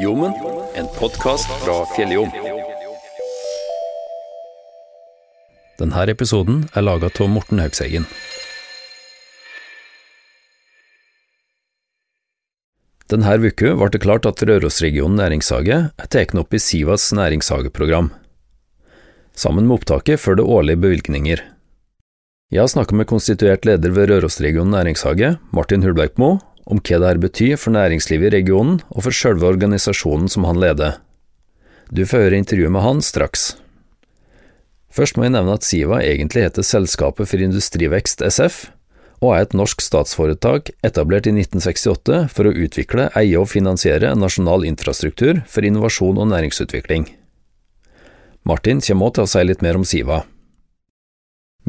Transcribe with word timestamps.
Jommen, 0.00 0.32
en 0.74 0.86
podkast 0.98 1.50
fra 1.60 1.74
Fjelljom. 1.96 2.30
Denne 5.76 6.04
episoden 6.08 6.62
er 6.72 6.86
laga 6.86 7.10
av 7.12 7.28
Morten 7.28 7.60
Haugseggen. 7.60 8.06
Denne 13.12 13.36
uka 13.44 13.74
ble 13.76 13.90
det 13.92 14.00
klart 14.00 14.28
at 14.30 14.40
Rørosregionen 14.40 15.20
næringshage 15.20 15.80
er 15.84 16.12
tatt 16.16 16.32
opp 16.32 16.56
i 16.56 16.62
Sivas 16.64 17.10
næringshageprogram, 17.12 18.08
sammen 19.36 19.68
med 19.68 19.82
opptaket 19.82 20.24
for 20.24 20.40
det 20.40 20.48
årlige 20.48 20.80
bevilgninger. 20.80 21.44
Jeg 22.50 22.64
har 22.64 22.72
snakka 22.72 22.96
med 22.96 23.10
konstituert 23.12 23.68
leder 23.68 23.92
ved 23.92 24.08
Rørosregionen 24.14 24.72
næringshage, 24.78 25.36
Martin 25.52 25.84
Hulbergmo, 25.84 26.38
om 26.70 26.78
hva 26.78 27.00
det 27.02 27.08
her 27.08 27.20
betyr 27.22 27.58
for 27.58 27.74
næringslivet 27.74 28.30
i 28.30 28.36
regionen 28.38 28.80
og 28.88 29.04
for 29.06 29.16
selve 29.16 29.48
organisasjonen 29.50 30.30
som 30.30 30.46
han 30.48 30.60
leder. 30.62 30.98
Du 31.90 32.04
får 32.06 32.28
høre 32.28 32.38
intervjuet 32.38 32.72
med 32.72 32.86
han 32.86 33.02
straks. 33.02 33.56
Først 34.94 35.16
må 35.16 35.26
jeg 35.26 35.34
nevne 35.34 35.54
at 35.58 35.66
Siva 35.66 36.00
egentlig 36.02 36.46
heter 36.46 36.66
Selskapet 36.66 37.30
for 37.30 37.42
industrivekst 37.42 38.22
SF, 38.26 38.68
og 39.20 39.34
er 39.36 39.44
et 39.44 39.54
norsk 39.54 39.82
statsforetak 39.84 40.72
etablert 40.86 41.28
i 41.28 41.34
1968 41.34 42.20
for 42.32 42.48
å 42.48 42.54
utvikle, 42.56 43.10
eie 43.18 43.38
og 43.38 43.50
finansiere 43.52 44.10
en 44.10 44.22
nasjonal 44.24 44.64
infrastruktur 44.66 45.42
for 45.50 45.66
innovasjon 45.66 46.18
og 46.18 46.30
næringsutvikling. 46.32 47.06
Martin 48.48 48.80
kommer 48.80 49.10
òg 49.10 49.18
til 49.18 49.26
å 49.26 49.30
si 49.30 49.42
litt 49.44 49.62
mer 49.66 49.76
om 49.76 49.84
Siva. 49.84 50.22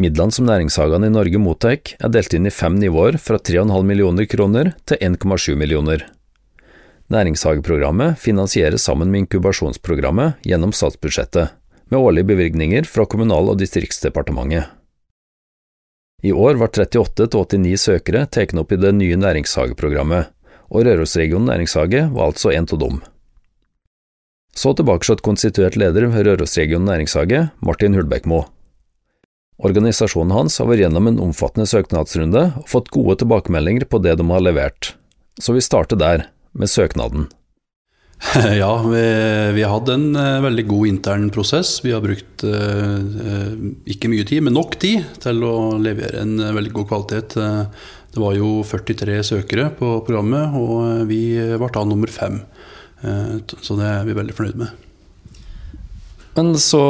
Midlene 0.01 0.33
som 0.33 0.47
næringshagene 0.47 1.11
i 1.11 1.13
Norge 1.13 1.39
mottar, 1.41 1.77
er 1.77 2.09
delt 2.09 2.33
inn 2.33 2.47
i 2.49 2.53
fem 2.53 2.79
nivåer 2.81 3.19
fra 3.21 3.37
3,5 3.37 3.85
millioner 3.85 4.25
kroner 4.25 4.71
til 4.89 4.97
1,7 4.97 5.53
millioner. 5.59 6.07
Næringshageprogrammet 7.11 8.17
finansieres 8.17 8.85
sammen 8.87 9.11
med 9.11 9.25
inkubasjonsprogrammet 9.25 10.39
gjennom 10.47 10.71
statsbudsjettet, 10.73 11.51
med 11.91 11.99
årlige 11.99 12.29
bevilgninger 12.31 12.87
fra 12.87 13.05
Kommunal- 13.05 13.51
og 13.51 13.59
distriktsdepartementet. 13.59 14.71
I 16.23 16.31
år 16.31 16.57
var 16.61 16.71
38–89 16.71 17.81
søkere 17.81 18.23
tatt 18.29 18.55
opp 18.57 18.71
i 18.71 18.79
det 18.79 18.93
nye 18.95 19.17
næringshageprogrammet, 19.19 20.31
og 20.71 20.85
Rørosregionen 20.87 21.49
næringshage 21.51 22.05
var 22.13 22.31
altså 22.31 22.53
en 22.55 22.69
av 22.69 22.79
dem. 22.79 23.01
Så 24.55 24.73
tilbake 24.77 25.05
til 25.05 25.21
konstituert 25.25 25.75
leder 25.75 26.07
ved 26.07 26.25
Rørosregionen 26.29 26.87
næringshage, 26.87 27.49
Martin 27.59 27.97
Hulbekmo. 27.97 28.45
Organisasjonen 29.61 30.33
hans 30.33 30.57
har 30.57 30.69
vært 30.69 30.87
gjennom 30.87 31.09
en 31.09 31.19
omfattende 31.21 31.69
søknadsrunde 31.69 32.47
og 32.57 32.69
fått 32.69 32.89
gode 32.93 33.19
tilbakemeldinger 33.21 33.85
på 33.89 33.99
det 34.01 34.15
de 34.17 34.25
har 34.31 34.41
levert, 34.41 34.95
så 35.37 35.53
vi 35.53 35.61
starter 35.61 35.99
der, 36.01 36.25
med 36.51 36.67
søknaden. 36.67 37.29
Ja, 38.61 38.73
vi, 38.83 39.01
vi 39.55 39.63
har 39.63 39.71
hatt 39.71 39.89
en 39.93 40.11
uh, 40.13 40.41
veldig 40.43 40.65
god 40.69 40.89
intern 40.89 41.29
prosess. 41.33 41.79
Vi 41.81 41.93
har 41.93 42.03
brukt 42.03 42.43
eh, 42.45 43.55
ikke 43.89 44.11
mye 44.11 44.27
tid, 44.29 44.43
men 44.45 44.53
nok 44.53 44.75
tid 44.81 45.07
til 45.23 45.41
å 45.47 45.55
levere 45.81 46.21
en 46.21 46.35
uh, 46.37 46.51
veldig 46.53 46.73
god 46.75 46.89
kvalitet. 46.91 47.37
det 48.13 48.21
var 48.21 48.37
jo 48.37 48.51
43 48.67 49.17
søkere 49.31 49.71
på 49.79 49.95
programmet, 50.05 50.53
og 50.53 51.07
vi 51.09 51.23
ble 51.55 51.73
da 51.73 51.85
nummer 51.87 52.11
fem. 52.11 52.41
så 53.01 53.79
det 53.79 53.87
er 53.89 54.05
vi 54.05 54.17
veldig 54.19 54.37
fornøyd 54.37 54.59
med. 54.61 54.90
Men 56.37 56.53
så 56.59 56.81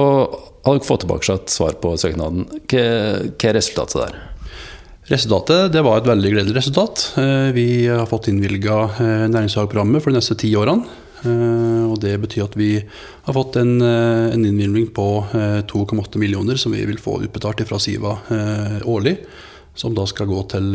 har 0.66 0.78
dere 0.78 0.86
fått 0.86 1.06
tilbake 1.06 1.34
et 1.34 1.53
svar 1.53 1.78
på 1.81 1.95
søknaden. 1.97 2.45
Hva, 2.70 2.84
hva 3.25 3.50
er 3.50 3.58
resultatet 3.58 4.03
der? 4.03 4.20
Resultatet 5.11 5.72
det 5.73 5.81
var 5.84 6.00
et 6.00 6.08
veldig 6.08 6.34
gledelig 6.36 6.59
resultat. 6.59 7.08
Vi 7.56 7.67
har 7.89 8.06
fått 8.08 8.30
innvilga 8.31 8.84
næringshageprogrammet 9.34 10.03
for 10.03 10.14
de 10.14 10.22
neste 10.22 10.38
ti 10.39 10.53
årene. 10.56 10.86
Eh, 11.22 11.84
og 11.86 12.00
Det 12.02 12.16
betyr 12.22 12.47
at 12.47 12.58
vi 12.58 12.81
har 12.81 13.34
fått 13.34 13.58
en, 13.62 13.81
eh, 13.81 14.34
en 14.34 14.45
innvilgning 14.45 14.89
på 14.94 15.25
2,8 15.69 16.16
eh, 16.16 16.19
millioner 16.19 16.58
som 16.58 16.72
vi 16.72 16.84
vil 16.86 16.97
få 16.97 17.22
utbetalt 17.22 17.67
fra 17.67 17.80
Siva 17.80 18.17
årlig. 18.86 19.17
Som 19.75 19.96
da 19.96 20.06
skal 20.06 20.28
gå 20.28 20.41
til 20.50 20.74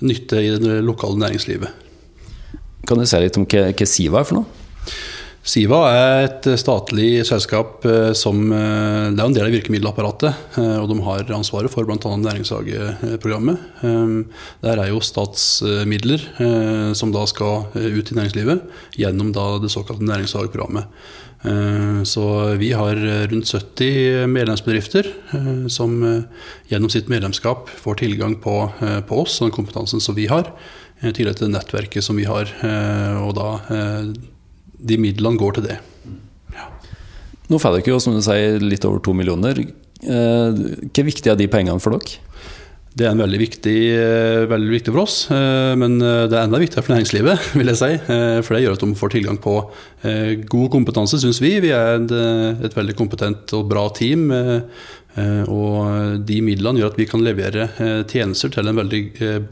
nytte 0.00 0.38
i 0.40 0.56
det 0.56 0.82
lokale 0.82 1.18
næringslivet. 1.20 1.68
Kan 2.86 2.98
du 2.98 3.04
si 3.06 3.18
litt 3.20 3.36
om 3.36 3.44
hva, 3.44 3.72
hva 3.76 3.86
Siva 3.86 4.20
er 4.20 4.24
for 4.24 4.40
noe? 4.40 4.46
Siva 5.42 5.78
er 5.90 6.24
et 6.28 6.46
statlig 6.60 7.24
selskap 7.26 7.82
som 8.14 8.44
Det 8.46 9.18
er 9.18 9.24
en 9.24 9.34
del 9.34 9.48
av 9.48 9.54
virkemiddelapparatet. 9.56 10.54
Og 10.78 10.86
de 10.86 10.98
har 11.02 11.32
ansvaret 11.34 11.72
for 11.72 11.82
bl.a. 11.88 11.98
næringshageprogrammet. 11.98 13.64
Der 14.62 14.82
er 14.84 14.92
jo 14.92 15.02
statsmidler 15.02 16.22
som 16.94 17.10
da 17.10 17.26
skal 17.26 17.66
ut 17.74 18.12
i 18.12 18.18
næringslivet 18.20 18.62
gjennom 19.02 19.34
det 19.34 19.72
såkalte 19.74 20.06
næringshageprogrammet. 20.06 20.86
Så 22.06 22.24
vi 22.62 22.70
har 22.78 23.02
rundt 23.32 23.50
70 23.50 24.30
medlemsbedrifter 24.30 25.10
som 25.66 25.98
gjennom 26.70 26.92
sitt 26.94 27.10
medlemskap 27.10 27.66
får 27.82 27.98
tilgang 28.04 28.38
på, 28.38 28.60
på 29.08 29.24
oss 29.24 29.40
og 29.40 29.50
den 29.50 29.56
kompetansen 29.58 29.98
som 29.98 30.14
vi 30.14 30.30
har. 30.30 30.54
I 31.02 31.10
tillegg 31.10 31.40
til 31.40 31.50
nettverket 31.50 32.06
som 32.06 32.14
vi 32.14 32.30
har. 32.30 32.46
Og 33.26 33.34
da 33.34 33.48
de 34.82 34.98
midlene 35.00 35.40
går 35.40 35.58
til 35.58 35.68
det. 35.70 35.78
Ja. 36.56 36.68
Nå 37.52 37.60
får 37.62 37.78
dere 37.78 37.94
jo, 37.94 38.02
som 38.02 38.16
du 38.16 38.22
sier, 38.24 38.60
litt 38.62 38.84
over 38.88 39.02
to 39.04 39.14
millioner. 39.16 39.62
Eh, 40.02 40.60
hvor 40.90 41.06
viktig 41.06 41.30
er 41.30 41.38
de 41.38 41.50
pengene 41.50 41.82
for 41.82 41.94
dere? 41.94 42.20
Det 42.92 43.06
er 43.06 43.14
en 43.14 43.22
veldig 43.22 43.38
viktig, 43.40 43.76
eh, 43.96 44.42
veldig 44.50 44.72
viktig, 44.74 44.92
for 44.92 45.06
oss, 45.06 45.30
eh, 45.32 45.72
men 45.80 45.96
det 45.98 46.36
er 46.36 46.42
enda 46.44 46.60
viktigere 46.60 46.84
for 46.84 46.92
næringslivet. 46.92 47.46
vil 47.58 47.70
jeg 47.72 47.80
si. 47.80 47.92
For 48.44 48.52
det 48.52 48.62
gjør 48.64 48.76
at 48.76 48.84
de 48.84 48.98
får 49.00 49.14
tilgang 49.14 49.38
på 49.40 49.54
god 50.52 50.68
kompetanse, 50.74 51.22
syns 51.22 51.40
vi. 51.40 51.54
Vi 51.62 51.72
er 51.72 52.02
et, 52.02 52.12
et, 52.66 52.76
veldig 52.76 52.96
kompetent 52.98 53.54
og 53.56 53.70
bra 53.70 53.86
team. 53.96 54.28
Og 55.48 56.24
de 56.26 56.40
midlene 56.44 56.82
gjør 56.82 56.92
at 56.92 56.98
vi 56.98 57.08
kan 57.08 57.24
levere 57.24 57.68
tjenester 58.10 58.52
til 58.52 58.68
en 58.68 58.80
veldig 58.80 59.02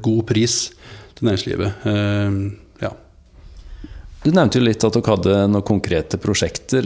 god 0.02 0.26
pris 0.28 0.56
til 1.16 1.30
næringslivet. 1.30 2.68
Du 4.20 4.28
nevnte 4.36 4.60
jo 4.60 4.66
litt 4.66 4.84
at 4.84 4.92
dere 4.92 5.14
hadde 5.14 5.34
noen 5.48 5.64
konkrete 5.64 6.18
prosjekter. 6.20 6.84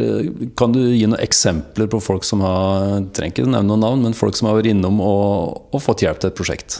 Kan 0.54 0.74
du 0.74 0.84
gi 0.86 1.06
noen 1.08 1.18
eksempler 1.18 1.88
på 1.90 1.98
folk 2.02 2.26
som 2.26 2.44
har 2.46 3.00
trenger 3.16 3.32
ikke 3.32 3.46
nevne 3.48 3.66
noen 3.72 3.82
navn, 3.82 4.04
men 4.06 4.14
folk 4.14 4.38
som 4.38 4.46
har 4.46 4.60
vært 4.60 4.70
innom 4.70 5.00
og, 5.02 5.64
og 5.74 5.82
fått 5.82 6.04
hjelp 6.06 6.22
til 6.22 6.30
et 6.30 6.38
prosjekt? 6.38 6.78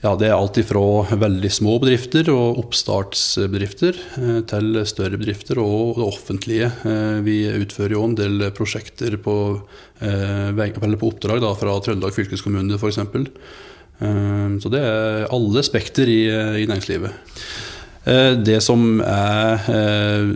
Ja, 0.00 0.14
Det 0.16 0.30
er 0.30 0.36
alt 0.36 0.56
fra 0.64 0.82
veldig 1.20 1.48
små 1.52 1.74
bedrifter 1.80 2.28
og 2.32 2.60
oppstartsbedrifter 2.62 3.98
eh, 4.16 4.38
til 4.48 4.78
større 4.88 5.20
bedrifter 5.20 5.60
og 5.60 5.98
det 5.98 6.06
offentlige. 6.06 6.70
Eh, 6.88 7.18
vi 7.24 7.42
utfører 7.52 7.96
jo 7.98 8.04
en 8.06 8.16
del 8.16 8.46
prosjekter 8.56 9.18
på, 9.20 9.34
eh, 10.00 10.52
på 10.56 11.10
oppdrag 11.10 11.44
da, 11.44 11.52
fra 11.56 11.76
Trøndelag 11.84 12.16
fylkeskommune 12.16 12.80
f.eks. 12.80 13.00
Så 14.00 14.70
det 14.72 14.80
er 14.80 15.26
alle 15.28 15.60
spekter 15.60 16.08
i, 16.08 16.22
i 16.24 16.64
næringslivet. 16.64 17.12
Eh, 18.10 18.32
det 18.42 18.58
som 18.64 19.00
er 19.04 19.68
eh, 19.70 20.30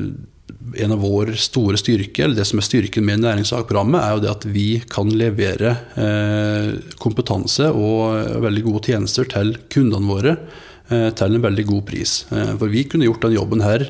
en 0.84 0.94
av 0.94 1.02
vår 1.02 1.34
store 1.38 1.78
styrke, 1.80 2.24
eller 2.24 2.38
det 2.38 2.46
som 2.48 2.60
er 2.60 2.66
styrken 2.66 3.06
med 3.06 3.22
næringsfagprogrammet, 3.24 4.00
er 4.00 4.14
jo 4.14 4.22
det 4.24 4.32
at 4.32 4.46
vi 4.50 4.68
kan 4.90 5.10
levere 5.10 5.74
eh, 6.00 6.70
kompetanse 7.02 7.70
og 7.70 8.38
veldig 8.44 8.64
gode 8.68 8.84
tjenester 8.90 9.28
til 9.30 9.56
kundene 9.72 10.10
våre 10.10 10.38
til 10.84 11.32
en 11.32 11.40
veldig 11.40 11.62
god 11.64 11.80
pris. 11.88 12.10
For 12.28 12.68
vi 12.68 12.82
kunne 12.84 13.06
gjort 13.06 13.22
den 13.24 13.32
jobben 13.38 13.62
her 13.64 13.86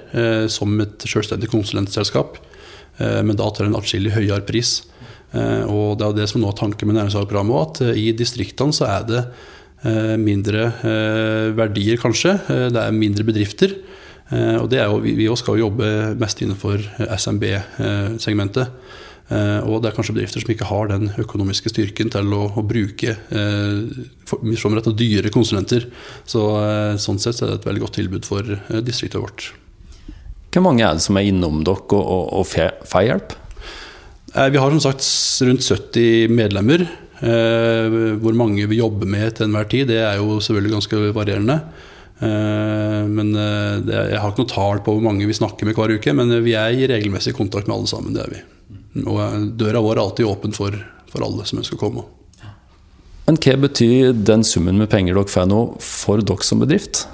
som 0.46 0.76
et 0.78 1.02
selvstendig 1.10 1.48
konsulentselskap, 1.50 2.36
men 3.00 3.34
da 3.34 3.48
til 3.50 3.66
en 3.66 3.74
atskillig 3.74 4.12
høyere 4.14 4.44
pris. 4.46 4.76
Og 5.34 5.98
det 5.98 6.06
er 6.06 6.14
det 6.20 6.28
som 6.30 6.38
nå 6.38 6.52
er 6.52 6.60
tanken 6.60 6.86
med 6.86 7.00
næringshagprogrammet, 7.00 7.82
at 7.82 7.98
i 7.98 8.06
distriktene 8.14 8.78
så 8.78 8.86
er 8.92 9.08
det 9.10 9.24
mindre 10.20 10.68
eh, 10.80 11.50
verdier, 11.56 11.98
kanskje. 12.00 12.38
Eh, 12.48 12.68
det 12.72 12.80
er 12.80 12.96
mindre 12.96 13.26
bedrifter. 13.26 13.76
Og 14.34 14.70
det 14.72 14.78
er 14.80 14.88
jo, 14.88 15.02
vi 15.04 15.26
også 15.28 15.44
skal 15.44 15.58
jobbe 15.60 15.88
mest 16.18 16.38
innenfor 16.42 16.80
SMB-segmentet. 17.12 18.70
Og 19.68 19.76
det 19.84 19.90
er 19.90 19.94
kanskje 19.94 20.14
bedrifter 20.16 20.40
som 20.40 20.50
ikke 20.50 20.68
har 20.70 20.88
den 20.88 21.10
økonomiske 21.20 21.68
styrken 21.70 22.08
til 22.10 22.32
å, 22.32 22.46
å 22.56 22.64
bruke 22.64 23.12
eh, 23.12 24.94
dyre 24.96 25.30
konsulenter. 25.30 25.86
Så, 26.24 26.40
sånn 27.04 27.20
sett 27.20 27.44
er 27.44 27.52
det 27.52 27.60
et 27.60 27.68
veldig 27.68 27.84
godt 27.84 27.98
tilbud 28.00 28.26
for 28.26 28.48
distriktet 28.80 29.20
vårt. 29.20 29.50
Hvor 30.48 30.66
mange 30.66 30.88
er 30.88 30.96
det 30.96 31.04
som 31.04 31.20
er 31.20 31.28
innom 31.28 31.60
dere 31.68 31.84
og, 31.92 32.02
og, 32.02 32.24
og 32.40 32.88
får 32.88 33.06
hjelp? 33.06 33.38
Vi 34.34 34.64
har 34.64 34.74
som 34.74 34.84
sagt 34.88 35.04
rundt 35.46 35.68
70 35.68 36.32
medlemmer. 36.32 36.88
Eh, 37.24 37.94
hvor 38.20 38.36
mange 38.36 38.66
vi 38.68 38.80
jobber 38.82 39.08
med 39.08 39.36
til 39.36 39.48
enhver 39.48 39.68
tid, 39.70 39.88
det 39.88 40.00
er 40.02 40.18
jo 40.20 40.40
selvfølgelig 40.44 40.74
ganske 40.76 41.02
varierende. 41.16 41.56
Eh, 42.20 43.00
men 43.10 43.30
eh, 43.32 44.10
Jeg 44.12 44.20
har 44.20 44.32
ikke 44.32 44.44
noe 44.44 44.52
tall 44.52 44.82
på 44.84 44.96
hvor 44.96 45.06
mange 45.06 45.28
vi 45.28 45.36
snakker 45.36 45.68
med 45.68 45.78
hver 45.78 45.94
uke, 45.96 46.12
men 46.16 46.34
vi 46.44 46.56
er 46.58 46.74
i 46.76 46.90
regelmessig 46.90 47.34
kontakt 47.36 47.70
med 47.70 47.78
alle 47.78 47.90
sammen. 47.90 48.12
det 48.16 48.26
er 48.26 48.34
vi. 48.34 48.42
Og 49.08 49.48
døra 49.58 49.82
vår 49.82 49.96
er 49.96 50.04
alltid 50.04 50.28
åpen 50.28 50.54
for, 50.54 50.76
for 51.10 51.24
alle 51.24 51.48
som 51.48 51.62
ønsker 51.62 51.80
å 51.80 51.82
komme. 51.86 52.04
Men 53.24 53.40
hva 53.40 53.56
betyr 53.56 54.12
den 54.12 54.44
summen 54.44 54.76
med 54.76 54.90
penger 54.92 55.16
dere 55.16 55.32
får 55.32 55.48
nå 55.48 55.60
for 55.80 56.20
dere 56.20 56.44
som 56.44 56.60
bedrift? 56.60 57.06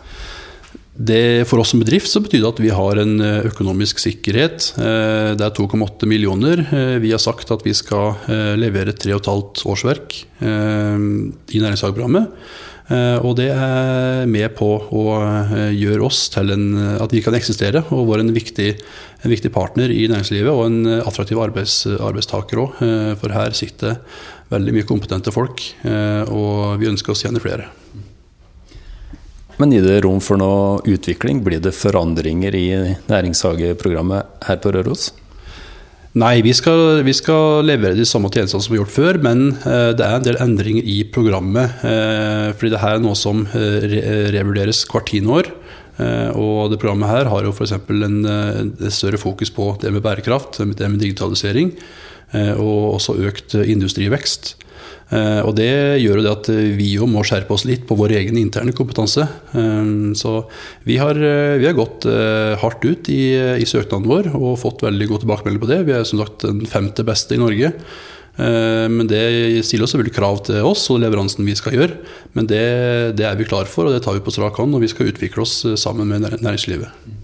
Det, 1.00 1.48
for 1.48 1.62
oss 1.62 1.70
som 1.72 1.80
bedrift 1.80 2.10
så 2.10 2.20
betyr 2.20 2.42
det 2.42 2.48
at 2.50 2.58
vi 2.60 2.72
har 2.76 2.98
en 3.00 3.22
økonomisk 3.48 4.02
sikkerhet. 4.02 4.66
Det 4.76 5.44
er 5.46 5.54
2,8 5.56 6.08
millioner. 6.10 6.60
Vi 7.00 7.12
har 7.14 7.22
sagt 7.22 7.48
at 7.54 7.64
vi 7.64 7.72
skal 7.76 8.18
levere 8.60 8.92
3,5 8.92 9.64
årsverk 9.64 10.18
i 10.44 11.62
næringshageprogrammet. 11.62 12.28
Og 13.24 13.36
det 13.38 13.48
er 13.54 14.26
med 14.28 14.52
på 14.58 14.68
å 14.92 15.04
gjøre 15.72 16.04
oss 16.04 16.24
til 16.34 16.52
en, 16.52 16.68
at 17.00 17.14
vi 17.14 17.22
kan 17.24 17.36
eksistere 17.38 17.84
og 17.94 18.08
være 18.10 18.26
en 18.26 18.34
viktig, 18.36 18.70
en 19.22 19.32
viktig 19.32 19.54
partner 19.54 19.94
i 19.94 20.04
næringslivet 20.10 20.52
og 20.52 20.66
en 20.66 20.94
attraktiv 20.98 21.40
arbeids, 21.40 21.84
arbeidstaker 21.96 22.60
òg. 22.66 22.80
For 23.22 23.32
her 23.40 23.56
sitter 23.56 24.02
veldig 24.52 24.76
mye 24.76 24.88
kompetente 24.90 25.32
folk, 25.32 25.62
og 26.34 26.82
vi 26.82 26.90
ønsker 26.90 27.14
oss 27.14 27.24
gjerne 27.24 27.40
flere. 27.40 27.70
Men 29.60 29.74
gir 29.74 29.84
det 29.84 29.98
rom 30.06 30.22
for 30.24 30.40
noe 30.40 30.78
utvikling? 30.88 31.42
Blir 31.44 31.60
det 31.60 31.76
forandringer 31.76 32.54
i 32.56 32.68
næringshageprogrammet 33.10 34.46
her 34.46 34.60
på 34.62 34.72
Røros? 34.72 35.10
Nei, 36.18 36.40
vi 36.42 36.50
skal, 36.56 37.04
vi 37.06 37.12
skal, 37.14 37.60
levere 37.68 37.94
de 37.94 38.06
samme 38.08 38.32
tjenestene 38.32 38.64
som 38.64 38.72
vi 38.72 38.80
har 38.80 38.82
gjort 38.82 38.96
før, 38.96 39.18
men 39.22 39.42
eh, 39.60 39.90
det 39.94 40.02
er 40.02 40.16
en 40.16 40.24
del 40.26 40.40
endringer 40.42 40.88
i 40.88 40.96
programmet. 41.14 41.84
Eh, 41.86 42.48
fordi 42.56 42.72
det 42.72 42.80
her 42.82 42.96
er 42.96 43.04
noe 43.04 43.18
som 43.18 43.44
eh, 43.46 43.84
re 43.92 44.00
revurderes 44.34 44.82
hvert 44.90 45.06
tiende 45.12 45.36
år. 45.38 45.54
Og 46.00 46.70
det 46.72 46.78
programmet 46.80 47.10
her 47.10 47.28
har 47.28 47.44
jo 47.44 47.50
f.eks. 47.52 47.74
En, 47.92 48.14
større 48.88 49.18
fokus 49.20 49.50
på 49.52 49.66
det 49.82 49.90
med 49.92 50.00
bærekraft, 50.00 50.56
det 50.56 50.88
med 50.88 51.02
digitalisering, 51.02 51.74
og 52.32 52.94
også 52.94 53.16
økt 53.26 53.56
industrivekst. 53.58 54.54
Eh, 55.10 55.40
og 55.42 55.56
det 55.58 55.98
gjør 55.98 56.20
jo 56.20 56.22
det 56.22 56.32
at 56.32 56.48
vi 56.78 56.92
jo 56.94 57.08
må 57.10 57.24
skjerpe 57.26 57.50
oss 57.56 57.64
litt 57.66 57.82
på 57.88 57.96
vår 57.98 58.14
egen 58.20 58.38
interne 58.38 58.74
kompetanse. 58.76 59.26
Eh, 59.58 59.90
så 60.18 60.36
vi 60.86 61.00
har, 61.02 61.18
eh, 61.18 61.58
vi 61.58 61.66
har 61.66 61.78
gått 61.78 62.06
hardt 62.60 62.84
ut 62.86 63.10
i, 63.10 63.34
i, 63.58 63.66
søknaden 63.66 64.06
vår 64.06 64.30
og 64.38 64.58
fått 64.62 64.86
veldig 64.86 65.10
god 65.10 65.24
tilbakemelding 65.24 65.62
på 65.62 65.70
det. 65.72 65.82
Vi 65.88 65.96
er 65.96 66.06
som 66.08 66.22
sagt 66.22 66.46
den 66.46 66.62
femte 66.66 67.06
beste 67.06 67.36
i 67.36 67.42
Norge. 67.42 67.74
Men 68.40 69.04
det 69.10 69.20
stiller 69.66 69.84
også 69.84 69.98
selvfølgelig 69.98 70.14
krav 70.16 70.38
til 70.46 70.64
oss 70.64 70.86
og 70.88 71.02
leveransen 71.02 71.44
vi 71.44 71.56
skal 71.58 71.76
gjøre. 71.76 71.98
Men 72.32 72.48
det, 72.48 72.64
det 73.18 73.26
er 73.28 73.36
vi 73.36 73.44
klar 73.44 73.68
for, 73.68 73.90
og 73.90 73.92
det 73.92 74.00
tar 74.06 74.16
vi 74.16 74.24
på 74.24 74.32
strak 74.32 74.56
hånd. 74.56 74.78
Og 74.78 74.86
vi 74.86 74.88
skal 74.88 75.12
utvikle 75.12 75.44
oss 75.44 75.58
sammen 75.82 76.08
med 76.08 76.24
næringslivet. 76.40 77.19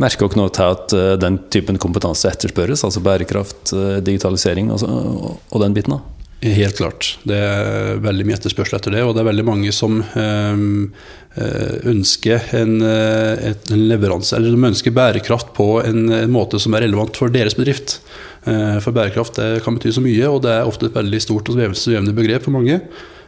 Merker 0.00 0.26
dere 0.26 0.40
noe 0.40 0.50
til 0.54 0.72
at 0.74 0.94
den 1.22 1.38
typen 1.54 1.78
kompetanse 1.78 2.26
etterspørres? 2.30 2.82
Altså 2.86 3.02
bærekraft, 3.04 3.70
digitalisering 4.02 4.72
altså, 4.74 4.88
og 4.90 5.62
den 5.62 5.76
biten? 5.76 5.94
da? 5.94 6.14
Helt 6.44 6.76
klart. 6.76 7.06
Det 7.24 7.36
er 7.40 8.00
veldig 8.04 8.24
mye 8.28 8.36
etterspørsel 8.36 8.76
etter 8.76 8.92
det. 8.92 9.04
Og 9.06 9.14
det 9.16 9.22
er 9.22 9.30
veldig 9.30 9.44
mange 9.48 9.70
som 9.72 10.02
eh, 10.02 10.58
ønsker 11.88 12.50
en, 12.58 12.74
eh, 12.84 13.54
en, 13.54 13.84
leveranse, 13.88 14.34
eller 14.36 14.52
de 14.52 14.68
ønsker 14.68 14.92
bærekraft 14.94 15.54
på 15.56 15.68
en, 15.80 16.04
en, 16.12 16.34
måte 16.34 16.60
som 16.60 16.76
er 16.76 16.84
relevant 16.84 17.16
for 17.16 17.32
deres 17.32 17.56
bedrift. 17.56 17.96
Eh, 18.44 18.76
for 18.84 18.92
bærekraft 18.92 19.40
kan 19.64 19.78
bety 19.78 19.94
så 19.96 20.04
mye, 20.04 20.28
og 20.28 20.42
det 20.44 20.52
er 20.52 20.68
ofte 20.68 20.90
et 20.90 20.98
veldig 20.98 21.22
stort 21.24 21.48
og 21.48 21.64
svevende 21.80 22.16
begrep 22.16 22.44
for 22.44 22.56
mange. 22.58 22.82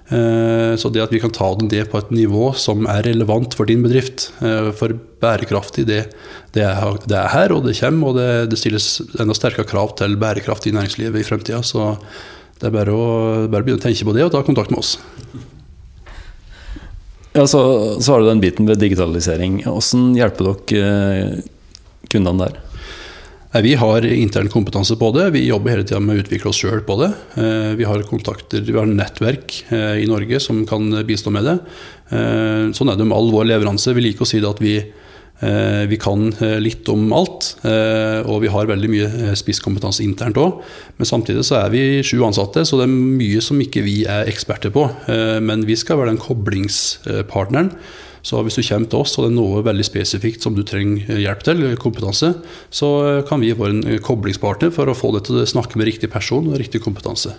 Så 0.06 0.90
det 0.94 1.00
at 1.02 1.10
vi 1.10 1.18
kan 1.18 1.32
ta 1.34 1.48
det 1.66 1.80
på 1.90 1.98
et 1.98 2.10
nivå 2.14 2.52
som 2.54 2.84
er 2.86 3.02
relevant 3.08 3.56
for 3.58 3.66
din 3.66 3.82
bedrift, 3.82 4.28
for 4.78 4.94
bærekraftig, 5.18 5.82
det, 5.88 5.98
det, 6.54 6.62
er, 6.62 6.78
er, 7.10 7.26
her 7.32 7.54
og 7.56 7.66
det 7.66 7.74
kommer, 7.80 8.12
og 8.12 8.20
det, 8.20 8.28
det 8.52 8.60
stilles 8.60 8.86
enda 9.18 9.34
sterkere 9.34 9.66
krav 9.66 9.96
til 9.98 10.14
bærekraft 10.20 10.68
i 10.70 10.74
næringslivet 10.76 11.18
i 11.18 11.26
fremtida. 11.26 11.58
Så 11.66 11.96
det 12.60 12.70
er 12.70 12.76
bare 12.78 12.94
å, 12.94 13.08
bare 13.50 13.64
å 13.64 13.66
begynne 13.66 13.82
å 13.82 13.86
tenke 13.88 14.06
på 14.06 14.14
det 14.16 14.28
og 14.28 14.32
ta 14.36 14.44
kontakt 14.46 14.70
med 14.72 14.84
oss. 14.84 14.94
Ja, 17.36 17.44
så, 17.44 17.60
så 18.00 18.14
har 18.14 18.22
du 18.22 18.30
den 18.30 18.40
biten 18.40 18.68
ved 18.68 18.80
digitalisering. 18.80 19.58
Hvordan 19.66 20.14
hjelper 20.16 20.54
dere 20.70 20.94
eh, 21.18 21.50
kundene 22.08 22.46
der? 22.46 22.62
Vi 23.62 23.74
har 23.74 24.04
intern 24.06 24.48
kompetanse 24.52 24.96
på 24.98 25.10
det. 25.14 25.30
Vi 25.36 25.46
jobber 25.46 25.76
hele 25.76 25.86
tida 25.86 26.00
med 26.02 26.16
å 26.16 26.22
utvikle 26.24 26.50
oss 26.50 26.60
sjøl 26.60 26.82
på 26.86 26.98
det. 27.00 27.10
Eh, 27.40 27.72
vi 27.78 27.86
har 27.88 28.02
kontakter, 28.08 28.64
vi 28.66 28.76
har 28.76 28.88
nettverk 28.90 29.58
eh, 29.70 30.02
i 30.02 30.06
Norge 30.10 30.40
som 30.42 30.64
kan 30.68 30.90
bistå 31.06 31.32
med 31.34 31.46
det. 31.48 31.58
Sånn 32.06 32.90
er 32.92 32.94
det 32.94 33.02
med 33.02 33.16
all 33.16 33.32
vår 33.34 33.48
leveranse. 33.50 33.90
Vi 33.96 34.04
liker 34.04 34.22
å 34.22 34.28
si 34.30 34.38
det 34.38 34.46
at 34.46 34.60
vi 34.62 34.76
Eh, 35.40 35.84
vi 35.86 35.98
kan 36.00 36.30
eh, 36.40 36.56
litt 36.60 36.88
om 36.88 37.10
alt, 37.12 37.50
eh, 37.68 38.24
og 38.24 38.40
vi 38.40 38.48
har 38.48 38.68
veldig 38.70 38.88
mye 38.88 39.34
spisskompetanse 39.36 40.00
internt 40.04 40.38
òg. 40.40 40.62
Men 40.96 41.08
samtidig 41.08 41.44
så 41.44 41.58
er 41.60 41.74
vi 41.74 41.82
sju 42.06 42.22
ansatte, 42.24 42.64
så 42.64 42.80
det 42.80 42.86
er 42.86 42.94
mye 42.94 43.42
som 43.44 43.60
ikke 43.60 43.84
vi 43.84 43.98
er 44.08 44.30
eksperter 44.30 44.72
på. 44.72 44.88
Men 45.44 45.66
vi 45.68 45.76
skal 45.76 46.00
være 46.00 46.14
den 46.14 46.22
koblingspartneren. 46.22 47.74
Så 48.26 48.40
hvis 48.42 48.58
du 48.58 48.64
kommer 48.66 48.90
til 48.90 49.04
oss 49.04 49.14
og 49.16 49.26
det 49.26 49.30
er 49.30 49.36
noe 49.36 49.62
veldig 49.66 49.86
spesifikt 49.86 50.42
som 50.42 50.56
du 50.56 50.64
trenger 50.66 51.20
hjelp 51.22 51.44
til, 51.46 51.62
kompetanse, 51.78 52.32
så 52.74 52.88
kan 53.28 53.42
vi 53.42 53.52
være 53.54 53.76
en 53.76 54.00
koblingspartner 54.02 54.72
for 54.74 54.90
å 54.90 54.96
få 54.98 55.12
deg 55.14 55.28
til 55.28 55.42
å 55.44 55.46
snakke 55.46 55.78
med 55.78 55.86
riktig 55.92 56.10
person 56.10 56.48
og 56.50 56.58
riktig 56.58 56.82
kompetanse. 56.82 57.36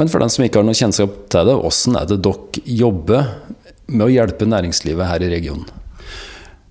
Men 0.00 0.10
for 0.10 0.22
den 0.22 0.32
som 0.32 0.42
ikke 0.42 0.62
har 0.62 0.66
noe 0.66 0.78
kjennskap 0.78 1.14
til 1.30 1.46
det, 1.46 1.58
hvordan 1.60 2.00
er 2.00 2.10
det 2.10 2.22
dere 2.26 2.64
jobber 2.80 3.30
med 3.90 4.06
å 4.08 4.10
hjelpe 4.10 4.48
næringslivet 4.48 5.06
her 5.12 5.26
i 5.26 5.30
regionen? 5.30 5.79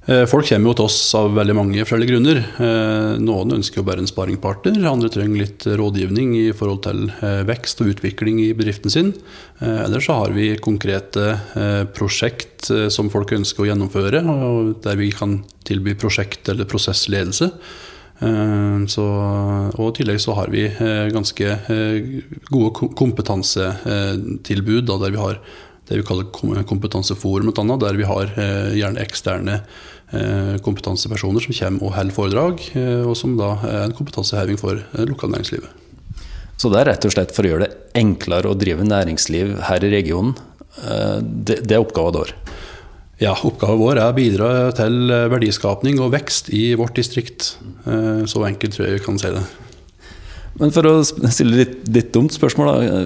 Eh, 0.09 0.23
folk 0.25 0.47
kommer 0.49 0.71
jo 0.71 0.77
til 0.79 0.87
oss 0.87 0.97
av 1.17 1.35
veldig 1.37 1.53
mange 1.53 1.83
forskjellige 1.83 2.09
grunner. 2.09 2.39
Eh, 2.41 3.11
noen 3.21 3.53
ønsker 3.59 3.83
å 3.83 3.85
bare 3.85 4.01
en 4.01 4.09
sparingpartner, 4.09 4.79
andre 4.89 5.11
trenger 5.13 5.43
litt 5.43 5.67
rådgivning 5.69 6.31
i 6.39 6.47
forhold 6.55 6.81
til 6.87 7.03
eh, 7.13 7.43
vekst 7.45 7.83
og 7.83 7.91
utvikling 7.91 8.39
i 8.41 8.47
bedriften 8.57 8.89
sin. 8.93 9.11
Ellers 9.61 10.07
så 10.07 10.15
har 10.21 10.33
vi 10.33 10.55
konkrete 10.63 11.33
prosjekt 11.91 12.69
som 12.95 13.09
folk 13.11 13.33
ønsker 13.35 13.65
å 13.65 13.67
gjennomføre, 13.67 14.21
der 14.85 14.95
vi 14.95 15.09
kan 15.11 15.41
tilby 15.67 15.97
prosjekt- 15.99 16.47
eller 16.47 16.63
prosessledelse. 16.63 17.49
Så, 18.93 19.07
og 19.75 19.83
I 19.83 19.97
tillegg 19.97 20.21
så 20.23 20.37
har 20.37 20.47
vi 20.53 20.63
ganske 21.11 21.57
gode 22.47 22.71
kompetansetilbud, 23.01 24.87
der 24.87 25.11
vi 25.11 25.23
har 25.25 25.43
det 25.89 25.99
vi 25.99 26.07
kaller 26.07 26.63
kompetanseforum, 26.69 27.51
der 27.51 27.99
vi 27.99 28.07
har 28.07 28.31
gjerne 28.79 29.03
eksterne 29.03 29.59
kompetansepersoner 30.65 31.43
som 31.45 31.55
kommer 31.55 31.85
og 31.85 31.93
holder 31.93 32.15
foredrag, 32.15 32.63
eh, 32.79 33.03
og 33.05 33.13
som 33.17 33.35
da 33.37 33.51
er 33.67 33.83
en 33.83 33.95
kompetanseheving 33.97 34.57
for 34.61 34.79
eh, 34.79 35.05
lokalnæringslivet. 35.09 35.69
Så 36.59 36.71
det 36.73 36.81
er 36.81 36.89
rett 36.91 37.05
og 37.07 37.13
slett 37.13 37.35
for 37.35 37.45
å 37.45 37.53
gjøre 37.53 37.67
det 37.67 37.99
enklere 37.99 38.49
å 38.49 38.57
drive 38.57 38.87
næringsliv 38.87 39.53
her 39.69 39.85
i 39.85 39.93
regionen. 39.93 40.33
Det, 40.79 41.61
det 41.67 41.75
er 41.75 41.79
oppgaven 41.79 42.17
vår? 42.17 42.33
Ja, 43.19 43.31
oppgaven 43.47 43.79
vår 43.79 43.99
er 43.99 44.11
å 44.11 44.15
bidra 44.17 44.49
til 44.75 45.07
verdiskapning 45.31 46.01
og 46.03 46.11
vekst 46.13 46.51
i 46.55 46.73
vårt 46.79 46.99
distrikt. 46.99 47.53
Så 47.87 48.43
enkelt 48.47 48.75
tror 48.75 48.89
jeg 48.89 48.99
vi 48.99 49.05
kan 49.07 49.19
si 49.19 49.31
det. 49.31 49.45
Men 50.59 50.75
for 50.75 50.87
å 50.89 50.93
stille 51.07 51.61
litt, 51.61 51.79
litt 51.95 52.11
dumt 52.15 52.35
spørsmål, 52.35 52.69
da. 52.69 53.01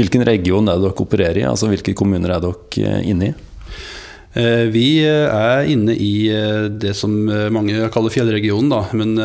Hvilken 0.00 0.24
region 0.24 0.68
er 0.68 0.80
det 0.80 0.86
dere 0.86 1.04
opererer 1.04 1.42
i? 1.42 1.46
Altså 1.48 1.68
Hvilke 1.68 1.96
kommuner 1.96 2.38
er 2.38 2.44
dere 2.44 3.00
inne 3.04 3.30
i? 3.30 3.34
Eh, 4.32 4.68
vi 4.70 5.02
eh, 5.02 5.26
er 5.26 5.66
inne 5.72 5.94
i 5.98 6.28
eh, 6.30 6.68
det 6.70 6.92
som 6.94 7.10
mange 7.50 7.88
kaller 7.90 8.14
fjellregionen, 8.14 8.70
da. 8.70 8.84
Men, 8.94 9.16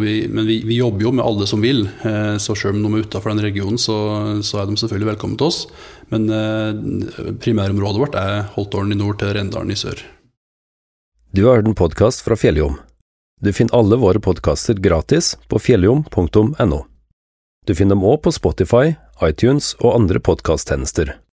vi, 0.00 0.14
men 0.32 0.48
vi, 0.48 0.62
vi, 0.64 0.78
jobber 0.80 1.04
jo 1.04 1.12
med 1.18 1.24
alle 1.26 1.48
som 1.48 1.60
vil. 1.60 1.84
Så 2.40 2.56
selv 2.56 2.78
om 2.78 2.86
de 2.86 2.92
er 2.94 3.06
utenfor 3.06 3.34
den 3.34 3.44
regionen, 3.44 3.80
så, 3.80 3.96
så, 4.40 4.62
er 4.62 4.70
de 4.70 4.78
selvfølgelig 4.80 5.12
velkommen 5.12 5.36
til 5.40 5.50
oss. 5.50 5.62
Men 6.12 6.28
primærområdet 7.42 8.02
vårt 8.02 8.18
er 8.20 8.46
Holtålen 8.54 8.94
i 8.94 8.98
nord 9.00 9.20
til 9.20 9.34
Rendalen 9.36 9.74
i 9.74 9.78
sør. 9.78 10.00
Du 11.36 11.44
har 11.44 11.58
hørt 11.58 11.68
en 11.68 11.76
podkast 11.76 12.24
fra 12.24 12.38
Fjelljom. 12.38 12.78
Du 13.44 13.52
finner 13.52 13.76
alle 13.76 13.98
våre 14.00 14.22
podkaster 14.24 14.78
gratis 14.80 15.34
på 15.50 15.60
fjelljom.no. 15.60 16.80
Du 17.66 17.74
finner 17.74 17.98
dem 17.98 18.06
òg 18.06 18.22
på 18.24 18.32
Spotify, 18.32 18.94
iTunes 19.20 19.74
og 19.82 19.98
andre 19.98 20.22
podkasttjenester. 20.22 21.16